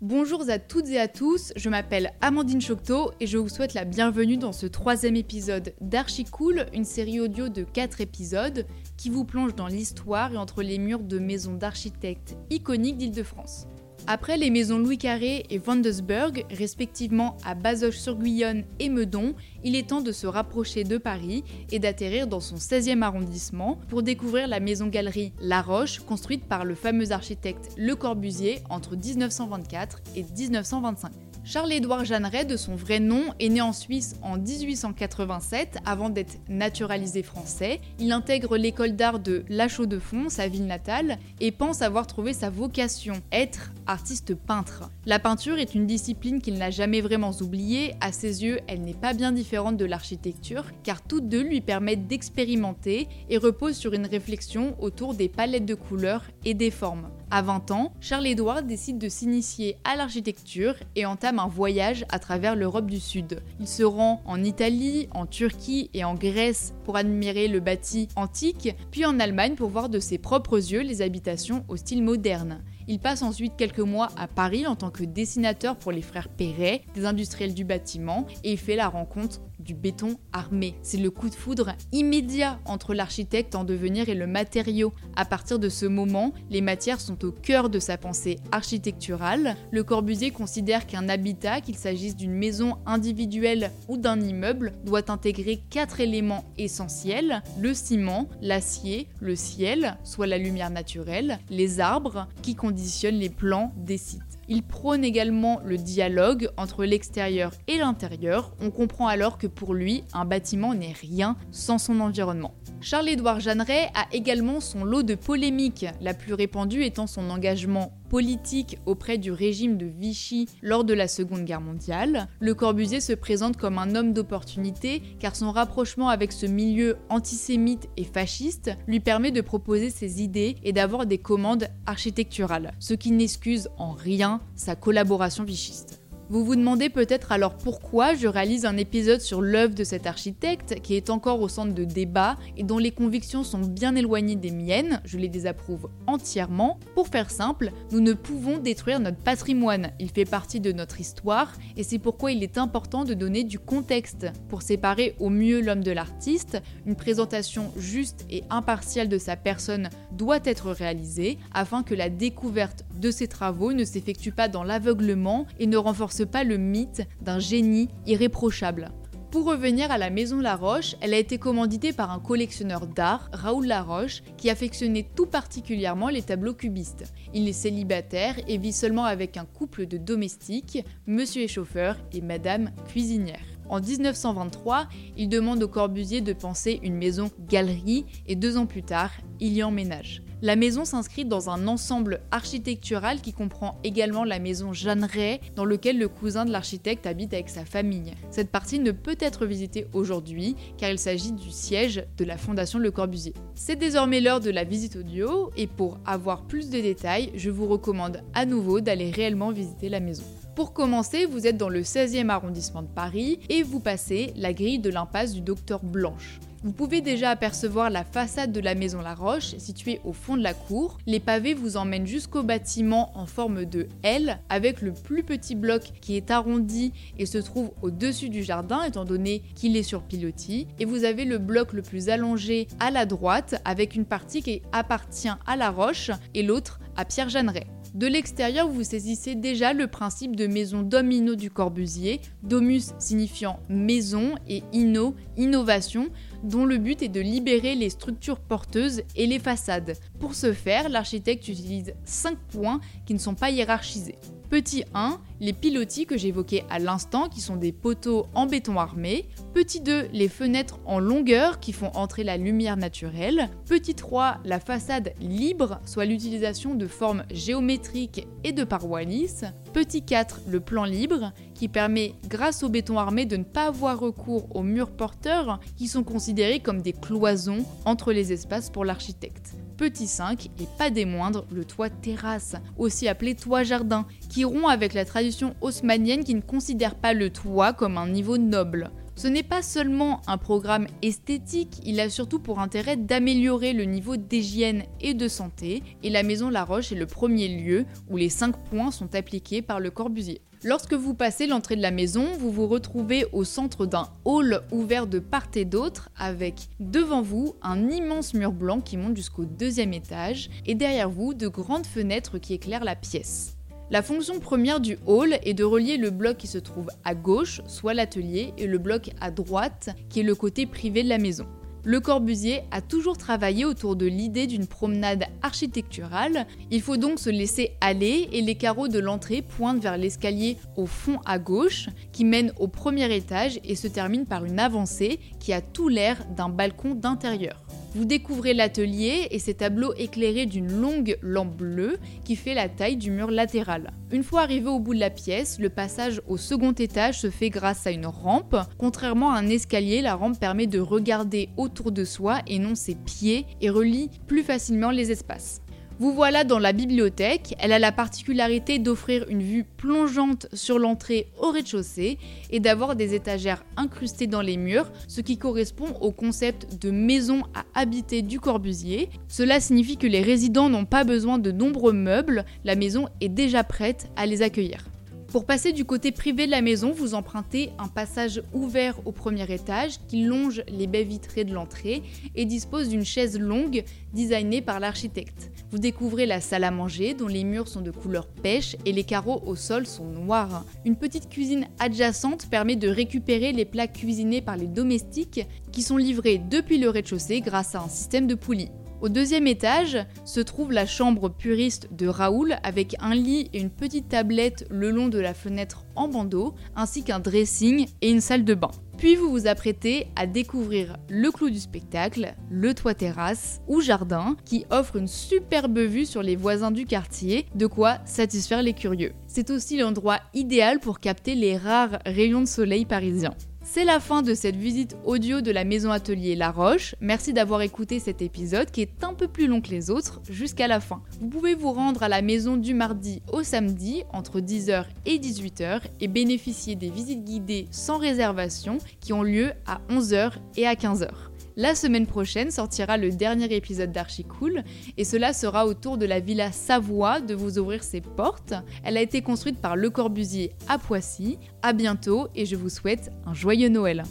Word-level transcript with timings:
Bonjour 0.00 0.48
à 0.48 0.60
toutes 0.60 0.88
et 0.90 1.00
à 1.00 1.08
tous, 1.08 1.52
je 1.56 1.68
m'appelle 1.68 2.12
Amandine 2.20 2.60
Chocteau 2.60 3.10
et 3.18 3.26
je 3.26 3.36
vous 3.36 3.48
souhaite 3.48 3.74
la 3.74 3.84
bienvenue 3.84 4.36
dans 4.36 4.52
ce 4.52 4.66
troisième 4.66 5.16
épisode 5.16 5.74
d'Archicool, 5.80 6.66
une 6.72 6.84
série 6.84 7.18
audio 7.18 7.48
de 7.48 7.64
4 7.64 8.00
épisodes 8.00 8.64
qui 8.96 9.10
vous 9.10 9.24
plonge 9.24 9.56
dans 9.56 9.66
l'histoire 9.66 10.32
et 10.32 10.36
entre 10.36 10.62
les 10.62 10.78
murs 10.78 11.02
de 11.02 11.18
maisons 11.18 11.54
d'architectes 11.54 12.36
iconiques 12.48 12.96
d'Île-de-France. 12.96 13.66
Après 14.06 14.38
les 14.38 14.50
maisons 14.50 14.78
Louis 14.78 14.96
Carré 14.96 15.44
et 15.50 15.58
Vandesburg, 15.58 16.44
respectivement 16.50 17.36
à 17.44 17.54
Bazoches-sur-Guyonne 17.54 18.64
et 18.78 18.88
Meudon, 18.88 19.34
il 19.64 19.76
est 19.76 19.88
temps 19.88 20.00
de 20.00 20.12
se 20.12 20.26
rapprocher 20.26 20.84
de 20.84 20.96
Paris 20.96 21.44
et 21.70 21.78
d'atterrir 21.78 22.26
dans 22.26 22.40
son 22.40 22.56
16e 22.56 23.02
arrondissement 23.02 23.78
pour 23.88 24.02
découvrir 24.02 24.48
la 24.48 24.60
maison-galerie 24.60 25.32
La 25.40 25.60
Roche, 25.60 26.00
construite 26.00 26.44
par 26.44 26.64
le 26.64 26.74
fameux 26.74 27.12
architecte 27.12 27.70
Le 27.76 27.94
Corbusier 27.96 28.60
entre 28.70 28.96
1924 28.96 30.00
et 30.16 30.22
1925. 30.22 31.12
Charles-Édouard 31.48 32.04
Jeanneret, 32.04 32.44
de 32.44 32.58
son 32.58 32.76
vrai 32.76 33.00
nom, 33.00 33.22
est 33.40 33.48
né 33.48 33.62
en 33.62 33.72
Suisse 33.72 34.16
en 34.20 34.36
1887 34.36 35.78
avant 35.86 36.10
d'être 36.10 36.36
naturalisé 36.50 37.22
français. 37.22 37.80
Il 37.98 38.12
intègre 38.12 38.58
l'école 38.58 38.92
d'art 38.92 39.18
de 39.18 39.44
La 39.48 39.66
Chaux-de-Fonds, 39.66 40.28
sa 40.28 40.46
ville 40.46 40.66
natale, 40.66 41.16
et 41.40 41.50
pense 41.50 41.80
avoir 41.80 42.06
trouvé 42.06 42.34
sa 42.34 42.50
vocation, 42.50 43.14
être 43.32 43.72
artiste 43.88 44.34
peintre. 44.34 44.90
La 45.06 45.18
peinture 45.18 45.58
est 45.58 45.74
une 45.74 45.86
discipline 45.86 46.40
qu'il 46.40 46.58
n'a 46.58 46.70
jamais 46.70 47.00
vraiment 47.00 47.32
oubliée. 47.40 47.94
À 48.00 48.12
ses 48.12 48.44
yeux, 48.44 48.60
elle 48.68 48.82
n'est 48.82 48.94
pas 48.94 49.14
bien 49.14 49.32
différente 49.32 49.76
de 49.76 49.84
l'architecture, 49.84 50.64
car 50.84 51.02
toutes 51.02 51.28
deux 51.28 51.42
lui 51.42 51.60
permettent 51.60 52.06
d'expérimenter 52.06 53.08
et 53.30 53.38
reposent 53.38 53.76
sur 53.76 53.94
une 53.94 54.06
réflexion 54.06 54.76
autour 54.80 55.14
des 55.14 55.28
palettes 55.28 55.66
de 55.66 55.74
couleurs 55.74 56.24
et 56.44 56.54
des 56.54 56.70
formes. 56.70 57.08
À 57.30 57.42
20 57.42 57.70
ans, 57.72 57.92
Charles-Édouard 58.00 58.62
décide 58.62 58.96
de 58.98 59.08
s'initier 59.10 59.76
à 59.84 59.96
l'architecture 59.96 60.76
et 60.96 61.04
entame 61.04 61.38
un 61.38 61.48
voyage 61.48 62.06
à 62.08 62.18
travers 62.18 62.56
l'Europe 62.56 62.86
du 62.86 63.00
Sud. 63.00 63.42
Il 63.60 63.68
se 63.68 63.82
rend 63.82 64.22
en 64.24 64.42
Italie, 64.42 65.08
en 65.12 65.26
Turquie 65.26 65.90
et 65.92 66.04
en 66.04 66.14
Grèce 66.14 66.72
pour 66.84 66.96
admirer 66.96 67.48
le 67.48 67.60
bâti 67.60 68.08
antique, 68.16 68.74
puis 68.90 69.04
en 69.04 69.20
Allemagne 69.20 69.56
pour 69.56 69.68
voir 69.68 69.90
de 69.90 69.98
ses 69.98 70.16
propres 70.16 70.56
yeux 70.56 70.80
les 70.80 71.02
habitations 71.02 71.64
au 71.68 71.76
style 71.76 72.02
moderne. 72.02 72.62
Il 72.90 73.00
passe 73.00 73.20
ensuite 73.20 73.52
quelques 73.58 73.80
mois 73.80 74.08
à 74.16 74.26
Paris 74.26 74.66
en 74.66 74.74
tant 74.74 74.90
que 74.90 75.04
dessinateur 75.04 75.76
pour 75.76 75.92
les 75.92 76.00
frères 76.00 76.30
Perret, 76.30 76.80
des 76.94 77.04
industriels 77.04 77.52
du 77.52 77.62
bâtiment, 77.62 78.26
et 78.44 78.56
fait 78.56 78.76
la 78.76 78.88
rencontre 78.88 79.42
du 79.58 79.74
béton 79.74 80.16
armé. 80.32 80.74
C'est 80.82 80.98
le 80.98 81.10
coup 81.10 81.28
de 81.28 81.34
foudre 81.34 81.74
immédiat 81.92 82.58
entre 82.64 82.94
l'architecte 82.94 83.54
en 83.54 83.64
devenir 83.64 84.08
et 84.08 84.14
le 84.14 84.26
matériau. 84.26 84.92
À 85.16 85.24
partir 85.24 85.58
de 85.58 85.68
ce 85.68 85.86
moment, 85.86 86.32
les 86.50 86.60
matières 86.60 87.00
sont 87.00 87.24
au 87.24 87.32
cœur 87.32 87.70
de 87.70 87.78
sa 87.78 87.96
pensée 87.96 88.38
architecturale. 88.52 89.56
Le 89.70 89.84
Corbusier 89.84 90.30
considère 90.30 90.86
qu'un 90.86 91.08
habitat, 91.08 91.60
qu'il 91.60 91.76
s'agisse 91.76 92.16
d'une 92.16 92.34
maison 92.34 92.78
individuelle 92.86 93.70
ou 93.88 93.96
d'un 93.96 94.20
immeuble, 94.20 94.72
doit 94.84 95.10
intégrer 95.10 95.60
quatre 95.70 96.00
éléments 96.00 96.44
essentiels 96.56 97.42
le 97.58 97.74
ciment, 97.74 98.28
l'acier, 98.40 99.08
le 99.20 99.36
ciel, 99.36 99.96
soit 100.04 100.26
la 100.26 100.38
lumière 100.38 100.70
naturelle, 100.70 101.38
les 101.50 101.80
arbres 101.80 102.28
qui 102.42 102.54
conditionnent 102.54 103.18
les 103.18 103.30
plans 103.30 103.72
des 103.76 103.98
sites. 103.98 104.27
Il 104.50 104.62
prône 104.62 105.04
également 105.04 105.60
le 105.64 105.76
dialogue 105.76 106.48
entre 106.56 106.84
l'extérieur 106.84 107.52
et 107.66 107.76
l'intérieur. 107.76 108.54
On 108.60 108.70
comprend 108.70 109.06
alors 109.06 109.36
que 109.36 109.46
pour 109.46 109.74
lui, 109.74 110.04
un 110.14 110.24
bâtiment 110.24 110.74
n'est 110.74 110.94
rien 110.94 111.36
sans 111.50 111.76
son 111.76 112.00
environnement. 112.00 112.54
Charles-Édouard 112.80 113.40
Jeanneret 113.40 113.90
a 113.94 114.06
également 114.12 114.60
son 114.60 114.84
lot 114.84 115.02
de 115.02 115.16
polémiques, 115.16 115.86
la 116.00 116.14
plus 116.14 116.32
répandue 116.32 116.84
étant 116.84 117.06
son 117.06 117.28
engagement 117.28 117.97
politique 118.08 118.78
auprès 118.86 119.18
du 119.18 119.32
régime 119.32 119.76
de 119.76 119.86
Vichy 119.86 120.48
lors 120.62 120.84
de 120.84 120.94
la 120.94 121.08
Seconde 121.08 121.44
Guerre 121.44 121.60
mondiale. 121.60 122.28
Le 122.40 122.54
Corbusier 122.54 123.00
se 123.00 123.12
présente 123.12 123.56
comme 123.56 123.78
un 123.78 123.94
homme 123.94 124.12
d'opportunité 124.12 125.02
car 125.20 125.36
son 125.36 125.52
rapprochement 125.52 126.08
avec 126.08 126.32
ce 126.32 126.46
milieu 126.46 126.96
antisémite 127.08 127.88
et 127.96 128.04
fasciste 128.04 128.70
lui 128.86 129.00
permet 129.00 129.30
de 129.30 129.40
proposer 129.40 129.90
ses 129.90 130.22
idées 130.22 130.56
et 130.64 130.72
d'avoir 130.72 131.06
des 131.06 131.18
commandes 131.18 131.68
architecturales, 131.86 132.72
ce 132.78 132.94
qui 132.94 133.10
n'excuse 133.10 133.68
en 133.76 133.92
rien 133.92 134.40
sa 134.54 134.76
collaboration 134.76 135.44
vichiste. 135.44 136.00
Vous 136.30 136.44
vous 136.44 136.56
demandez 136.56 136.90
peut-être 136.90 137.32
alors 137.32 137.54
pourquoi 137.54 138.14
je 138.14 138.28
réalise 138.28 138.66
un 138.66 138.76
épisode 138.76 139.22
sur 139.22 139.40
l'œuvre 139.40 139.74
de 139.74 139.82
cet 139.82 140.06
architecte 140.06 140.78
qui 140.82 140.94
est 140.94 141.08
encore 141.08 141.40
au 141.40 141.48
centre 141.48 141.72
de 141.72 141.84
débats 141.84 142.36
et 142.58 142.64
dont 142.64 142.76
les 142.76 142.90
convictions 142.90 143.44
sont 143.44 143.60
bien 143.60 143.96
éloignées 143.96 144.36
des 144.36 144.50
miennes, 144.50 145.00
je 145.06 145.16
les 145.16 145.30
désapprouve 145.30 145.88
entièrement. 146.06 146.78
Pour 146.94 147.08
faire 147.08 147.30
simple, 147.30 147.72
nous 147.92 148.00
ne 148.00 148.12
pouvons 148.12 148.58
détruire 148.58 149.00
notre 149.00 149.16
patrimoine, 149.16 149.92
il 149.98 150.10
fait 150.10 150.26
partie 150.26 150.60
de 150.60 150.70
notre 150.70 151.00
histoire 151.00 151.50
et 151.78 151.82
c'est 151.82 151.98
pourquoi 151.98 152.30
il 152.30 152.42
est 152.42 152.58
important 152.58 153.04
de 153.04 153.14
donner 153.14 153.42
du 153.42 153.58
contexte 153.58 154.26
pour 154.50 154.60
séparer 154.60 155.14
au 155.20 155.30
mieux 155.30 155.62
l'homme 155.62 155.82
de 155.82 155.92
l'artiste. 155.92 156.60
Une 156.84 156.96
présentation 156.96 157.72
juste 157.78 158.26
et 158.28 158.44
impartiale 158.50 159.08
de 159.08 159.16
sa 159.16 159.36
personne 159.36 159.88
doit 160.12 160.40
être 160.44 160.72
réalisée 160.72 161.38
afin 161.54 161.82
que 161.82 161.94
la 161.94 162.10
découverte 162.10 162.84
de 163.00 163.10
ses 163.10 163.28
travaux 163.28 163.72
ne 163.72 163.84
s'effectue 163.84 164.32
pas 164.32 164.48
dans 164.48 164.64
l'aveuglement 164.64 165.46
et 165.58 165.66
ne 165.66 165.78
renforce 165.78 166.17
pas 166.24 166.44
le 166.44 166.56
mythe 166.56 167.02
d'un 167.20 167.38
génie 167.38 167.88
irréprochable. 168.06 168.90
Pour 169.30 169.44
revenir 169.44 169.90
à 169.90 169.98
la 169.98 170.08
maison 170.08 170.40
Laroche, 170.40 170.96
elle 171.02 171.12
a 171.12 171.18
été 171.18 171.36
commanditée 171.36 171.92
par 171.92 172.10
un 172.10 172.18
collectionneur 172.18 172.86
d'art, 172.86 173.28
Raoul 173.34 173.66
Laroche, 173.66 174.22
qui 174.38 174.48
affectionnait 174.48 175.06
tout 175.14 175.26
particulièrement 175.26 176.08
les 176.08 176.22
tableaux 176.22 176.54
cubistes. 176.54 177.12
Il 177.34 177.46
est 177.46 177.52
célibataire 177.52 178.36
et 178.48 178.56
vit 178.56 178.72
seulement 178.72 179.04
avec 179.04 179.36
un 179.36 179.44
couple 179.44 179.84
de 179.84 179.98
domestiques, 179.98 180.82
monsieur 181.06 181.42
échauffeur 181.42 181.98
et 182.12 182.22
madame 182.22 182.70
cuisinière. 182.86 183.44
En 183.68 183.80
1923, 183.80 184.88
il 185.18 185.28
demande 185.28 185.62
au 185.62 185.68
Corbusier 185.68 186.22
de 186.22 186.32
penser 186.32 186.80
une 186.82 186.96
maison 186.96 187.30
galerie 187.50 188.06
et 188.26 188.34
deux 188.34 188.56
ans 188.56 188.64
plus 188.64 188.82
tard, 188.82 189.10
il 189.40 189.52
y 189.52 189.62
emménage. 189.62 190.22
La 190.40 190.54
maison 190.54 190.84
s'inscrit 190.84 191.24
dans 191.24 191.50
un 191.50 191.66
ensemble 191.66 192.20
architectural 192.30 193.20
qui 193.20 193.32
comprend 193.32 193.76
également 193.82 194.22
la 194.22 194.38
maison 194.38 194.72
Jeanneret, 194.72 195.40
dans 195.56 195.64
lequel 195.64 195.98
le 195.98 196.06
cousin 196.06 196.44
de 196.44 196.52
l'architecte 196.52 197.08
habite 197.08 197.34
avec 197.34 197.48
sa 197.48 197.64
famille. 197.64 198.12
Cette 198.30 198.52
partie 198.52 198.78
ne 198.78 198.92
peut 198.92 199.16
être 199.18 199.46
visitée 199.46 199.88
aujourd'hui, 199.92 200.54
car 200.76 200.90
il 200.90 200.98
s'agit 201.00 201.32
du 201.32 201.50
siège 201.50 202.06
de 202.16 202.24
la 202.24 202.38
Fondation 202.38 202.78
Le 202.78 202.92
Corbusier. 202.92 203.34
C'est 203.56 203.74
désormais 203.74 204.20
l'heure 204.20 204.38
de 204.38 204.50
la 204.50 204.62
visite 204.62 204.94
audio, 204.94 205.50
et 205.56 205.66
pour 205.66 205.98
avoir 206.06 206.42
plus 206.42 206.70
de 206.70 206.80
détails, 206.80 207.32
je 207.34 207.50
vous 207.50 207.66
recommande 207.66 208.22
à 208.32 208.46
nouveau 208.46 208.80
d'aller 208.80 209.10
réellement 209.10 209.50
visiter 209.50 209.88
la 209.88 209.98
maison. 209.98 210.22
Pour 210.54 210.72
commencer, 210.72 211.26
vous 211.26 211.48
êtes 211.48 211.56
dans 211.56 211.68
le 211.68 211.82
16e 211.82 212.28
arrondissement 212.28 212.82
de 212.82 212.88
Paris 212.88 213.40
et 213.48 213.64
vous 213.64 213.80
passez 213.80 214.32
la 214.36 214.52
grille 214.52 214.78
de 214.78 214.90
l'impasse 214.90 215.32
du 215.32 215.40
Docteur 215.40 215.82
Blanche. 215.82 216.38
Vous 216.64 216.72
pouvez 216.72 217.00
déjà 217.00 217.30
apercevoir 217.30 217.88
la 217.88 218.02
façade 218.02 218.50
de 218.50 218.58
la 218.58 218.74
maison 218.74 219.00
La 219.00 219.14
Roche 219.14 219.54
située 219.58 220.00
au 220.04 220.12
fond 220.12 220.36
de 220.36 220.42
la 220.42 220.54
cour. 220.54 220.98
Les 221.06 221.20
pavés 221.20 221.54
vous 221.54 221.76
emmènent 221.76 222.06
jusqu'au 222.06 222.42
bâtiment 222.42 223.12
en 223.16 223.26
forme 223.26 223.64
de 223.64 223.86
L 224.02 224.40
avec 224.48 224.82
le 224.82 224.92
plus 224.92 225.22
petit 225.22 225.54
bloc 225.54 225.92
qui 226.00 226.16
est 226.16 226.32
arrondi 226.32 226.92
et 227.16 227.26
se 227.26 227.38
trouve 227.38 227.70
au-dessus 227.80 228.28
du 228.28 228.42
jardin 228.42 228.82
étant 228.82 229.04
donné 229.04 229.42
qu'il 229.54 229.76
est 229.76 229.84
sur 229.84 230.02
pilotis. 230.02 230.66
Et 230.80 230.84
vous 230.84 231.04
avez 231.04 231.24
le 231.24 231.38
bloc 231.38 231.72
le 231.72 231.82
plus 231.82 232.08
allongé 232.08 232.66
à 232.80 232.90
la 232.90 233.06
droite 233.06 233.62
avec 233.64 233.94
une 233.94 234.04
partie 234.04 234.42
qui 234.42 234.62
appartient 234.72 235.28
à 235.46 235.54
La 235.54 235.70
Roche 235.70 236.10
et 236.34 236.42
l'autre 236.42 236.80
à 236.96 237.04
Pierre 237.04 237.28
Jeanneret. 237.28 237.68
De 237.94 238.06
l'extérieur, 238.06 238.68
vous 238.68 238.84
saisissez 238.84 239.34
déjà 239.34 239.72
le 239.72 239.86
principe 239.86 240.36
de 240.36 240.46
maison 240.46 240.82
domino 240.82 241.36
du 241.36 241.50
Corbusier, 241.50 242.20
domus 242.42 242.92
signifiant 242.98 243.60
maison 243.68 244.34
et 244.46 244.62
inno, 244.72 245.14
innovation, 245.36 246.08
dont 246.42 246.64
le 246.64 246.78
but 246.78 247.02
est 247.02 247.08
de 247.08 247.20
libérer 247.20 247.74
les 247.74 247.90
structures 247.90 248.40
porteuses 248.40 249.02
et 249.16 249.26
les 249.26 249.38
façades. 249.38 249.96
Pour 250.18 250.34
ce 250.34 250.52
faire, 250.52 250.88
l'architecte 250.88 251.48
utilise 251.48 251.94
5 252.04 252.38
points 252.50 252.80
qui 253.06 253.14
ne 253.14 253.18
sont 253.18 253.34
pas 253.34 253.50
hiérarchisés. 253.50 254.18
Petit 254.50 254.84
1, 254.94 255.20
les 255.40 255.52
pilotis 255.52 256.06
que 256.06 256.16
j'évoquais 256.16 256.64
à 256.70 256.78
l'instant 256.78 257.28
qui 257.28 257.42
sont 257.42 257.56
des 257.56 257.70
poteaux 257.70 258.26
en 258.34 258.46
béton 258.46 258.78
armé. 258.78 259.28
Petit 259.52 259.80
2, 259.80 260.08
les 260.10 260.28
fenêtres 260.28 260.78
en 260.86 261.00
longueur 261.00 261.60
qui 261.60 261.74
font 261.74 261.90
entrer 261.94 262.24
la 262.24 262.38
lumière 262.38 262.78
naturelle. 262.78 263.50
Petit 263.66 263.94
3, 263.94 264.38
la 264.46 264.58
façade 264.58 265.12
libre, 265.20 265.80
soit 265.84 266.06
l'utilisation 266.06 266.74
de 266.74 266.86
formes 266.86 267.24
géométriques 267.30 268.26
et 268.42 268.52
de 268.52 268.64
parois 268.64 269.02
lisses. 269.02 269.44
Petit 269.74 270.02
4, 270.02 270.40
le 270.48 270.60
plan 270.60 270.84
libre 270.84 271.32
qui 271.58 271.68
permet 271.68 272.14
grâce 272.28 272.62
au 272.62 272.68
béton 272.68 272.98
armé 272.98 273.26
de 273.26 273.36
ne 273.36 273.42
pas 273.42 273.66
avoir 273.66 273.98
recours 273.98 274.54
aux 274.54 274.62
murs 274.62 274.92
porteurs 274.92 275.58
qui 275.76 275.88
sont 275.88 276.04
considérés 276.04 276.60
comme 276.60 276.82
des 276.82 276.92
cloisons 276.92 277.64
entre 277.84 278.12
les 278.12 278.32
espaces 278.32 278.70
pour 278.70 278.84
l'architecte 278.84 279.54
petit 279.78 280.08
5 280.08 280.46
et 280.60 280.66
pas 280.76 280.90
des 280.90 281.04
moindres, 281.04 281.46
le 281.52 281.64
toit 281.64 281.88
terrasse, 281.88 282.56
aussi 282.76 283.06
appelé 283.06 283.36
toit 283.36 283.62
jardin, 283.62 284.06
qui 284.28 284.44
rompt 284.44 284.68
avec 284.68 284.92
la 284.92 285.04
tradition 285.04 285.54
haussmannienne 285.60 286.24
qui 286.24 286.34
ne 286.34 286.40
considère 286.40 286.96
pas 286.96 287.14
le 287.14 287.30
toit 287.30 287.72
comme 287.72 287.96
un 287.96 288.08
niveau 288.08 288.36
noble. 288.36 288.90
Ce 289.18 289.26
n'est 289.26 289.42
pas 289.42 289.62
seulement 289.62 290.20
un 290.28 290.38
programme 290.38 290.86
esthétique, 291.02 291.80
il 291.84 291.98
a 291.98 292.08
surtout 292.08 292.38
pour 292.38 292.60
intérêt 292.60 292.96
d'améliorer 292.96 293.72
le 293.72 293.82
niveau 293.82 294.16
d'hygiène 294.16 294.84
et 295.00 295.12
de 295.12 295.26
santé, 295.26 295.82
et 296.04 296.08
la 296.08 296.22
Maison 296.22 296.50
La 296.50 296.62
Roche 296.62 296.92
est 296.92 296.94
le 296.94 297.06
premier 297.06 297.48
lieu 297.48 297.84
où 298.08 298.16
les 298.16 298.28
5 298.28 298.56
points 298.66 298.92
sont 298.92 299.16
appliqués 299.16 299.60
par 299.60 299.80
le 299.80 299.90
Corbusier. 299.90 300.40
Lorsque 300.62 300.94
vous 300.94 301.14
passez 301.14 301.48
l'entrée 301.48 301.74
de 301.74 301.82
la 301.82 301.90
maison, 301.90 302.26
vous 302.38 302.52
vous 302.52 302.68
retrouvez 302.68 303.26
au 303.32 303.42
centre 303.42 303.86
d'un 303.86 304.06
hall 304.24 304.62
ouvert 304.70 305.08
de 305.08 305.18
part 305.18 305.48
et 305.56 305.64
d'autre 305.64 306.10
avec 306.16 306.68
devant 306.78 307.20
vous 307.20 307.56
un 307.60 307.90
immense 307.90 308.34
mur 308.34 308.52
blanc 308.52 308.80
qui 308.80 308.96
monte 308.96 309.16
jusqu'au 309.16 309.46
deuxième 309.46 309.94
étage 309.94 310.48
et 310.64 310.76
derrière 310.76 311.10
vous 311.10 311.34
de 311.34 311.48
grandes 311.48 311.86
fenêtres 311.86 312.38
qui 312.38 312.54
éclairent 312.54 312.84
la 312.84 312.94
pièce. 312.94 313.57
La 313.90 314.02
fonction 314.02 314.38
première 314.38 314.80
du 314.80 314.98
hall 315.06 315.38
est 315.44 315.54
de 315.54 315.64
relier 315.64 315.96
le 315.96 316.10
bloc 316.10 316.36
qui 316.36 316.46
se 316.46 316.58
trouve 316.58 316.90
à 317.04 317.14
gauche, 317.14 317.62
soit 317.66 317.94
l'atelier, 317.94 318.52
et 318.58 318.66
le 318.66 318.76
bloc 318.76 319.10
à 319.18 319.30
droite, 319.30 319.88
qui 320.10 320.20
est 320.20 320.24
le 320.24 320.34
côté 320.34 320.66
privé 320.66 321.02
de 321.02 321.08
la 321.08 321.16
maison. 321.16 321.46
Le 321.84 321.98
Corbusier 321.98 322.64
a 322.70 322.82
toujours 322.82 323.16
travaillé 323.16 323.64
autour 323.64 323.96
de 323.96 324.04
l'idée 324.04 324.46
d'une 324.46 324.66
promenade 324.66 325.24
architecturale. 325.40 326.46
Il 326.70 326.82
faut 326.82 326.98
donc 326.98 327.18
se 327.18 327.30
laisser 327.30 327.76
aller 327.80 328.28
et 328.30 328.42
les 328.42 328.56
carreaux 328.56 328.88
de 328.88 328.98
l'entrée 328.98 329.40
pointent 329.40 329.80
vers 329.80 329.96
l'escalier 329.96 330.58
au 330.76 330.84
fond 330.84 331.20
à 331.24 331.38
gauche 331.38 331.88
qui 332.12 332.26
mène 332.26 332.52
au 332.58 332.68
premier 332.68 333.14
étage 333.16 333.58
et 333.64 333.74
se 333.74 333.88
termine 333.88 334.26
par 334.26 334.44
une 334.44 334.60
avancée 334.60 335.18
qui 335.40 335.54
a 335.54 335.62
tout 335.62 335.88
l'air 335.88 336.26
d'un 336.36 336.50
balcon 336.50 336.94
d'intérieur. 336.94 337.64
Vous 337.98 338.04
découvrez 338.04 338.54
l'atelier 338.54 339.26
et 339.32 339.40
ses 339.40 339.54
tableaux 339.54 339.92
éclairés 339.94 340.46
d'une 340.46 340.70
longue 340.70 341.18
lampe 341.20 341.56
bleue 341.56 341.98
qui 342.24 342.36
fait 342.36 342.54
la 342.54 342.68
taille 342.68 342.96
du 342.96 343.10
mur 343.10 343.28
latéral. 343.28 343.90
Une 344.12 344.22
fois 344.22 344.42
arrivé 344.42 344.68
au 344.68 344.78
bout 344.78 344.94
de 344.94 345.00
la 345.00 345.10
pièce, 345.10 345.58
le 345.58 345.68
passage 345.68 346.22
au 346.28 346.36
second 346.36 346.70
étage 346.70 347.18
se 347.18 347.28
fait 347.28 347.50
grâce 347.50 347.88
à 347.88 347.90
une 347.90 348.06
rampe. 348.06 348.54
Contrairement 348.78 349.32
à 349.32 349.38
un 349.38 349.48
escalier, 349.48 350.00
la 350.00 350.14
rampe 350.14 350.38
permet 350.38 350.68
de 350.68 350.78
regarder 350.78 351.48
autour 351.56 351.90
de 351.90 352.04
soi 352.04 352.38
et 352.46 352.60
non 352.60 352.76
ses 352.76 352.94
pieds 352.94 353.46
et 353.60 353.68
relie 353.68 354.10
plus 354.28 354.44
facilement 354.44 354.92
les 354.92 355.10
espaces. 355.10 355.60
Vous 356.00 356.12
voilà 356.12 356.44
dans 356.44 356.60
la 356.60 356.72
bibliothèque, 356.72 357.56
elle 357.58 357.72
a 357.72 357.80
la 357.80 357.90
particularité 357.90 358.78
d'offrir 358.78 359.26
une 359.28 359.42
vue 359.42 359.64
plongeante 359.64 360.46
sur 360.52 360.78
l'entrée 360.78 361.26
au 361.40 361.50
rez-de-chaussée 361.50 362.18
et 362.50 362.60
d'avoir 362.60 362.94
des 362.94 363.16
étagères 363.16 363.64
incrustées 363.76 364.28
dans 364.28 364.40
les 364.40 364.56
murs, 364.56 364.92
ce 365.08 365.20
qui 365.20 365.38
correspond 365.38 365.88
au 366.00 366.12
concept 366.12 366.80
de 366.80 366.92
maison 366.92 367.42
à 367.52 367.64
habiter 367.80 368.22
du 368.22 368.38
Corbusier. 368.38 369.08
Cela 369.26 369.58
signifie 369.58 369.96
que 369.96 370.06
les 370.06 370.22
résidents 370.22 370.68
n'ont 370.68 370.84
pas 370.84 371.02
besoin 371.02 371.36
de 371.36 371.50
nombreux 371.50 371.92
meubles, 371.92 372.44
la 372.64 372.76
maison 372.76 373.08
est 373.20 373.28
déjà 373.28 373.64
prête 373.64 374.08
à 374.14 374.24
les 374.26 374.42
accueillir. 374.42 374.84
Pour 375.32 375.44
passer 375.44 375.72
du 375.72 375.84
côté 375.84 376.12
privé 376.12 376.46
de 376.46 376.52
la 376.52 376.62
maison, 376.62 376.92
vous 376.92 377.14
empruntez 377.14 377.70
un 377.78 377.88
passage 377.88 378.40
ouvert 378.54 378.98
au 379.04 379.10
premier 379.10 379.52
étage 379.52 379.98
qui 380.06 380.22
longe 380.22 380.62
les 380.68 380.86
baies 380.86 381.02
vitrées 381.02 381.44
de 381.44 381.52
l'entrée 381.52 382.02
et 382.36 382.44
dispose 382.44 382.88
d'une 382.88 383.04
chaise 383.04 383.38
longue 383.38 383.82
designée 384.14 384.62
par 384.62 384.80
l'architecte. 384.80 385.50
Vous 385.70 385.78
découvrez 385.78 386.24
la 386.24 386.40
salle 386.40 386.64
à 386.64 386.70
manger 386.70 387.12
dont 387.12 387.26
les 387.26 387.44
murs 387.44 387.68
sont 387.68 387.82
de 387.82 387.90
couleur 387.90 388.26
pêche 388.26 388.74
et 388.86 388.92
les 388.92 389.04
carreaux 389.04 389.42
au 389.44 389.54
sol 389.54 389.86
sont 389.86 390.06
noirs. 390.06 390.64
Une 390.86 390.96
petite 390.96 391.28
cuisine 391.28 391.68
adjacente 391.78 392.48
permet 392.48 392.76
de 392.76 392.88
récupérer 392.88 393.52
les 393.52 393.66
plats 393.66 393.86
cuisinés 393.86 394.40
par 394.40 394.56
les 394.56 394.66
domestiques 394.66 395.46
qui 395.70 395.82
sont 395.82 395.98
livrés 395.98 396.38
depuis 396.38 396.78
le 396.78 396.88
rez-de-chaussée 396.88 397.42
grâce 397.42 397.74
à 397.74 397.82
un 397.82 397.88
système 397.88 398.26
de 398.26 398.34
poulies. 398.34 398.70
Au 399.00 399.08
deuxième 399.08 399.46
étage 399.46 399.96
se 400.24 400.40
trouve 400.40 400.72
la 400.72 400.84
chambre 400.84 401.28
puriste 401.28 401.88
de 401.92 402.08
Raoul 402.08 402.56
avec 402.64 402.96
un 402.98 403.14
lit 403.14 403.48
et 403.52 403.60
une 403.60 403.70
petite 403.70 404.08
tablette 404.08 404.66
le 404.70 404.90
long 404.90 405.06
de 405.06 405.20
la 405.20 405.34
fenêtre 405.34 405.84
en 405.94 406.08
bandeau, 406.08 406.54
ainsi 406.74 407.04
qu'un 407.04 407.20
dressing 407.20 407.86
et 408.02 408.10
une 408.10 408.20
salle 408.20 408.44
de 408.44 408.54
bain. 408.54 408.72
Puis 408.96 409.14
vous 409.14 409.30
vous 409.30 409.46
apprêtez 409.46 410.08
à 410.16 410.26
découvrir 410.26 410.96
le 411.08 411.30
clou 411.30 411.48
du 411.48 411.60
spectacle, 411.60 412.34
le 412.50 412.74
toit 412.74 412.94
terrasse 412.94 413.60
ou 413.68 413.80
jardin, 413.80 414.36
qui 414.44 414.66
offre 414.70 414.96
une 414.96 415.06
superbe 415.06 415.78
vue 415.78 416.04
sur 416.04 416.24
les 416.24 416.34
voisins 416.34 416.72
du 416.72 416.84
quartier, 416.84 417.46
de 417.54 417.66
quoi 417.66 417.98
satisfaire 418.04 418.62
les 418.62 418.72
curieux. 418.72 419.12
C'est 419.28 419.50
aussi 419.50 419.78
l'endroit 419.78 420.18
idéal 420.34 420.80
pour 420.80 420.98
capter 420.98 421.36
les 421.36 421.56
rares 421.56 422.00
rayons 422.04 422.40
de 422.40 422.46
soleil 422.46 422.84
parisiens. 422.84 423.36
C'est 423.70 423.84
la 423.84 424.00
fin 424.00 424.22
de 424.22 424.32
cette 424.32 424.56
visite 424.56 424.96
audio 425.04 425.42
de 425.42 425.50
la 425.50 425.62
maison 425.62 425.90
atelier 425.90 426.34
La 426.34 426.50
Roche. 426.50 426.94
Merci 427.02 427.34
d'avoir 427.34 427.60
écouté 427.60 427.98
cet 428.00 428.22
épisode 428.22 428.70
qui 428.70 428.80
est 428.80 429.04
un 429.04 429.12
peu 429.12 429.28
plus 429.28 429.46
long 429.46 429.60
que 429.60 429.68
les 429.68 429.90
autres 429.90 430.22
jusqu'à 430.30 430.68
la 430.68 430.80
fin. 430.80 431.02
Vous 431.20 431.28
pouvez 431.28 431.54
vous 431.54 431.70
rendre 431.72 432.02
à 432.02 432.08
la 432.08 432.22
maison 432.22 432.56
du 432.56 432.72
mardi 432.72 433.20
au 433.30 433.42
samedi 433.42 434.04
entre 434.10 434.40
10h 434.40 434.86
et 435.04 435.18
18h 435.18 435.82
et 436.00 436.08
bénéficier 436.08 436.76
des 436.76 436.88
visites 436.88 437.24
guidées 437.24 437.68
sans 437.70 437.98
réservation 437.98 438.78
qui 439.00 439.12
ont 439.12 439.22
lieu 439.22 439.52
à 439.66 439.82
11h 439.90 440.32
et 440.56 440.66
à 440.66 440.72
15h. 440.72 441.27
La 441.58 441.74
semaine 441.74 442.06
prochaine 442.06 442.52
sortira 442.52 442.96
le 442.96 443.10
dernier 443.10 443.52
épisode 443.52 443.90
d'Archicool 443.90 444.62
et 444.96 445.02
cela 445.02 445.32
sera 445.32 445.66
autour 445.66 445.98
de 445.98 446.06
la 446.06 446.20
villa 446.20 446.52
Savoie 446.52 447.20
de 447.20 447.34
vous 447.34 447.58
ouvrir 447.58 447.82
ses 447.82 448.00
portes. 448.00 448.54
Elle 448.84 448.96
a 448.96 449.02
été 449.02 449.22
construite 449.22 449.60
par 449.60 449.74
Le 449.74 449.90
Corbusier 449.90 450.52
à 450.68 450.78
Poissy. 450.78 451.36
À 451.62 451.72
bientôt 451.72 452.28
et 452.36 452.46
je 452.46 452.54
vous 452.54 452.68
souhaite 452.68 453.10
un 453.26 453.34
joyeux 453.34 453.70
Noël. 453.70 454.04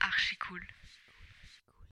Archicool. 0.00 0.67